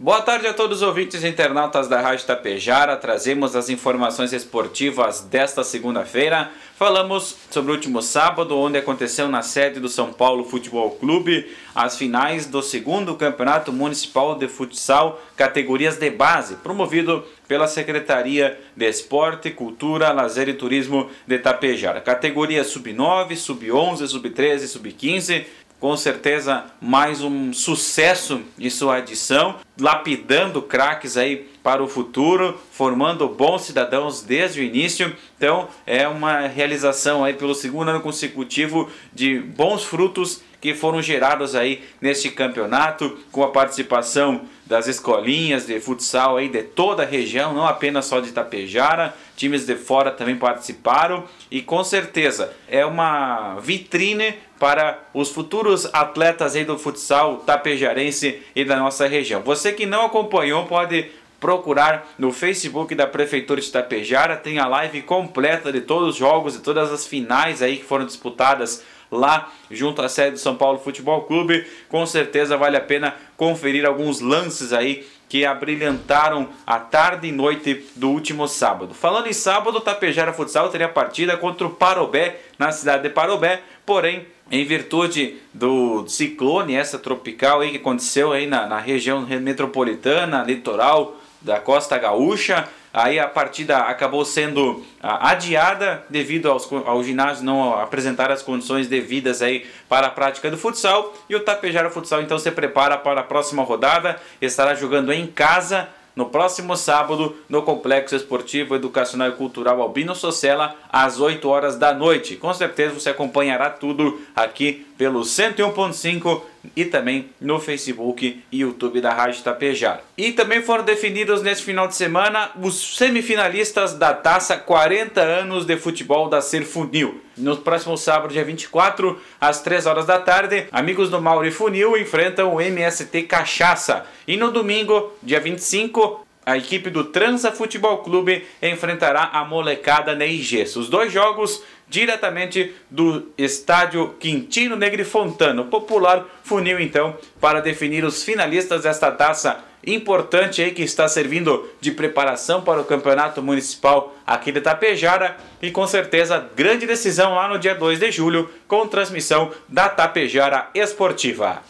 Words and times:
Boa 0.00 0.22
tarde 0.22 0.46
a 0.46 0.54
todos 0.54 0.80
os 0.80 0.86
ouvintes 0.86 1.24
e 1.24 1.26
internautas 1.26 1.88
da 1.88 2.00
Rádio 2.00 2.24
Tapejara. 2.24 2.96
Trazemos 2.96 3.56
as 3.56 3.68
informações 3.68 4.32
esportivas 4.32 5.22
desta 5.22 5.64
segunda-feira. 5.64 6.52
Falamos 6.76 7.34
sobre 7.50 7.72
o 7.72 7.74
último 7.74 8.00
sábado, 8.00 8.56
onde 8.56 8.78
aconteceu 8.78 9.26
na 9.26 9.42
sede 9.42 9.80
do 9.80 9.88
São 9.88 10.12
Paulo 10.12 10.44
Futebol 10.44 10.92
Clube 10.92 11.52
as 11.74 11.98
finais 11.98 12.46
do 12.46 12.62
segundo 12.62 13.16
Campeonato 13.16 13.72
Municipal 13.72 14.36
de 14.36 14.46
Futsal, 14.46 15.20
categorias 15.36 15.96
de 15.96 16.10
base, 16.10 16.54
promovido 16.54 17.24
pela 17.48 17.66
Secretaria 17.66 18.56
de 18.76 18.88
Esporte, 18.88 19.50
Cultura, 19.50 20.12
Lazer 20.12 20.48
e 20.48 20.54
Turismo 20.54 21.10
de 21.26 21.40
Tapejara. 21.40 22.00
Categoria 22.00 22.62
sub-9, 22.62 23.34
sub-11, 23.34 24.06
sub-13, 24.06 24.68
sub-15 24.68 25.44
com 25.80 25.96
certeza 25.96 26.64
mais 26.80 27.22
um 27.22 27.52
sucesso 27.52 28.42
de 28.56 28.70
sua 28.70 28.98
edição, 28.98 29.56
lapidando 29.78 30.60
craques 30.60 31.16
aí 31.16 31.48
para 31.62 31.82
o 31.82 31.88
futuro, 31.88 32.58
formando 32.72 33.28
bons 33.28 33.62
cidadãos 33.62 34.22
desde 34.22 34.60
o 34.60 34.62
início. 34.62 35.14
Então 35.36 35.68
é 35.86 36.08
uma 36.08 36.46
realização 36.46 37.24
aí 37.24 37.34
pelo 37.34 37.54
segundo 37.54 37.90
ano 37.90 38.00
consecutivo 38.00 38.90
de 39.12 39.38
bons 39.38 39.84
frutos 39.84 40.42
que 40.60 40.74
foram 40.74 41.00
gerados 41.00 41.54
aí 41.54 41.84
neste 42.00 42.30
campeonato 42.30 43.18
com 43.30 43.42
a 43.42 43.50
participação 43.50 44.42
das 44.66 44.86
escolinhas 44.86 45.66
de 45.66 45.80
futsal 45.80 46.36
aí 46.36 46.48
de 46.48 46.62
toda 46.62 47.02
a 47.02 47.06
região, 47.06 47.54
não 47.54 47.66
apenas 47.66 48.04
só 48.04 48.20
de 48.20 48.28
Itapejara, 48.28 49.14
times 49.36 49.64
de 49.64 49.76
fora 49.76 50.10
também 50.10 50.36
participaram 50.36 51.24
e 51.50 51.62
com 51.62 51.82
certeza 51.82 52.52
é 52.68 52.84
uma 52.84 53.58
vitrine 53.60 54.34
para 54.58 54.98
os 55.14 55.30
futuros 55.30 55.88
atletas 55.92 56.56
aí 56.56 56.64
do 56.64 56.78
futsal 56.78 57.38
tapejarense 57.38 58.42
e 58.54 58.64
da 58.64 58.76
nossa 58.76 59.06
região. 59.06 59.40
Você 59.42 59.72
que 59.72 59.86
não 59.86 60.06
acompanhou 60.06 60.66
pode 60.66 61.10
procurar 61.40 62.08
no 62.18 62.32
Facebook 62.32 62.94
da 62.94 63.06
Prefeitura 63.06 63.60
de 63.60 63.68
Itapejara, 63.68 64.36
tem 64.36 64.58
a 64.58 64.66
live 64.66 65.02
completa 65.02 65.72
de 65.72 65.80
todos 65.80 66.10
os 66.10 66.16
jogos 66.16 66.56
e 66.56 66.60
todas 66.60 66.92
as 66.92 67.06
finais 67.06 67.62
aí 67.62 67.76
que 67.76 67.84
foram 67.84 68.04
disputadas 68.04 68.84
lá 69.10 69.52
junto 69.70 70.02
à 70.02 70.08
sede 70.08 70.32
do 70.32 70.38
São 70.38 70.56
Paulo 70.56 70.78
Futebol 70.78 71.22
Clube. 71.22 71.66
Com 71.88 72.04
certeza 72.06 72.56
vale 72.56 72.76
a 72.76 72.80
pena 72.80 73.14
conferir 73.36 73.86
alguns 73.86 74.20
lances 74.20 74.72
aí 74.72 75.06
que 75.28 75.44
abrilhantaram 75.44 76.48
a 76.66 76.78
tarde 76.78 77.28
e 77.28 77.32
noite 77.32 77.86
do 77.94 78.08
último 78.10 78.48
sábado. 78.48 78.94
Falando 78.94 79.26
em 79.26 79.32
sábado, 79.32 79.80
Tapejara 79.80 80.32
Futsal 80.32 80.70
teria 80.70 80.88
partida 80.88 81.36
contra 81.36 81.66
o 81.66 81.70
Parobé 81.70 82.40
na 82.58 82.72
cidade 82.72 83.02
de 83.02 83.10
Parobé, 83.10 83.60
porém 83.84 84.26
em 84.50 84.64
virtude 84.64 85.36
do 85.52 86.08
ciclone 86.08 86.74
essa 86.74 86.98
tropical 86.98 87.60
aí 87.60 87.70
que 87.70 87.76
aconteceu 87.76 88.32
aí 88.32 88.46
na, 88.46 88.66
na 88.66 88.78
região 88.78 89.20
metropolitana, 89.20 90.42
litoral 90.42 91.16
da 91.42 91.60
Costa 91.60 91.98
Gaúcha, 91.98 92.66
Aí 92.98 93.20
a 93.20 93.28
partida 93.28 93.78
acabou 93.78 94.24
sendo 94.24 94.84
ah, 95.00 95.30
adiada 95.30 96.02
devido 96.10 96.50
aos, 96.50 96.68
ao 96.84 97.04
ginásio 97.04 97.44
não 97.44 97.78
apresentar 97.78 98.28
as 98.32 98.42
condições 98.42 98.88
devidas 98.88 99.40
aí 99.40 99.64
para 99.88 100.08
a 100.08 100.10
prática 100.10 100.50
do 100.50 100.58
futsal. 100.58 101.14
E 101.30 101.36
o 101.36 101.40
Tapejara 101.40 101.90
Futsal 101.90 102.22
então 102.22 102.40
se 102.40 102.50
prepara 102.50 102.98
para 102.98 103.20
a 103.20 103.22
próxima 103.22 103.62
rodada, 103.62 104.20
estará 104.42 104.74
jogando 104.74 105.12
em 105.12 105.28
casa 105.28 105.88
no 106.18 106.26
próximo 106.26 106.76
sábado 106.76 107.36
no 107.48 107.62
Complexo 107.62 108.16
Esportivo 108.16 108.74
Educacional 108.74 109.28
e 109.28 109.36
Cultural 109.36 109.80
Albino 109.80 110.16
Socella 110.16 110.74
às 110.90 111.20
8 111.20 111.48
horas 111.48 111.76
da 111.76 111.94
noite. 111.94 112.34
Com 112.34 112.52
certeza 112.52 112.92
você 112.92 113.10
acompanhará 113.10 113.70
tudo 113.70 114.20
aqui 114.34 114.84
pelo 114.98 115.20
101.5 115.20 116.42
e 116.74 116.84
também 116.84 117.28
no 117.40 117.60
Facebook 117.60 118.42
e 118.50 118.58
YouTube 118.58 119.00
da 119.00 119.14
Rádio 119.14 119.44
Tapejar. 119.44 120.02
E 120.16 120.32
também 120.32 120.60
foram 120.60 120.82
definidos 120.82 121.40
neste 121.40 121.62
final 121.62 121.86
de 121.86 121.94
semana 121.94 122.50
os 122.60 122.96
semifinalistas 122.96 123.94
da 123.94 124.12
taça 124.12 124.56
40 124.56 125.20
anos 125.20 125.64
de 125.64 125.76
futebol 125.76 126.28
da 126.28 126.40
Serfunil. 126.40 127.27
No 127.38 127.56
próximo 127.56 127.96
sábado, 127.96 128.32
dia 128.32 128.44
24, 128.44 129.20
às 129.40 129.60
3 129.62 129.86
horas 129.86 130.06
da 130.06 130.18
tarde, 130.18 130.66
amigos 130.72 131.08
do 131.08 131.20
Mauri 131.20 131.52
Funil 131.52 131.96
enfrentam 131.96 132.54
o 132.54 132.60
MST 132.60 133.22
Cachaça. 133.22 134.04
E 134.26 134.36
no 134.36 134.50
domingo, 134.50 135.12
dia 135.22 135.40
25, 135.40 136.26
a 136.48 136.56
equipe 136.56 136.88
do 136.88 137.04
Transa 137.04 137.52
Futebol 137.52 137.98
Clube 137.98 138.46
enfrentará 138.62 139.24
a 139.34 139.44
molecada 139.44 140.14
Neigês. 140.14 140.76
Os 140.76 140.88
dois 140.88 141.12
jogos 141.12 141.62
diretamente 141.86 142.74
do 142.90 143.30
estádio 143.36 144.14
Quintino 144.18 144.74
Negri 144.74 145.04
Fontano, 145.04 145.66
popular 145.66 146.24
funil 146.42 146.80
então 146.80 147.18
para 147.38 147.60
definir 147.60 148.02
os 148.02 148.24
finalistas 148.24 148.84
desta 148.84 149.10
taça 149.10 149.62
importante 149.86 150.62
aí 150.62 150.70
que 150.70 150.82
está 150.82 151.06
servindo 151.06 151.68
de 151.82 151.92
preparação 151.92 152.62
para 152.62 152.80
o 152.80 152.84
campeonato 152.84 153.42
municipal 153.42 154.14
aqui 154.26 154.50
de 154.50 154.62
Tapejara 154.62 155.36
e 155.60 155.70
com 155.70 155.86
certeza 155.86 156.48
grande 156.56 156.86
decisão 156.86 157.34
lá 157.34 157.46
no 157.46 157.58
dia 157.58 157.74
2 157.74 158.00
de 158.00 158.10
julho 158.10 158.50
com 158.66 158.86
transmissão 158.86 159.52
da 159.68 159.88
Tapejara 159.88 160.68
Esportiva. 160.74 161.62